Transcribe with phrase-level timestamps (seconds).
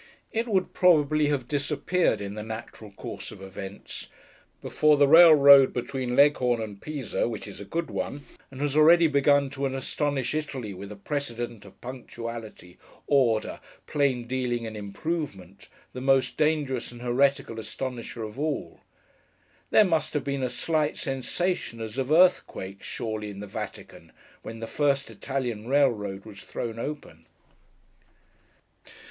[0.31, 4.07] It would, probably, have disappeared in the natural course of events,
[4.59, 9.05] before the railroad between Leghorn and Pisa, which is a good one, and has already
[9.05, 16.35] begun to astonish Italy with a precedent of punctuality, order, plain dealing, and improvement—the most
[16.35, 18.79] dangerous and heretical astonisher of all.
[19.69, 24.61] There must have been a slight sensation, as of earthquake, surely, in the Vatican, when
[24.61, 27.27] the first Italian railroad was thrown open.